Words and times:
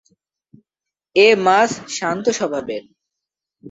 এ 1.15 1.27
মাছ 1.45 1.69
শান্ত 1.97 2.25
স্বভাবের। 2.37 2.83